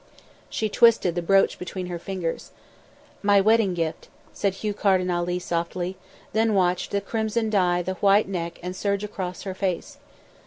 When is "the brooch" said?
1.13-1.59